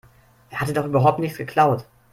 [0.49, 1.85] Er hatte doch überhaupt nichts geklaut.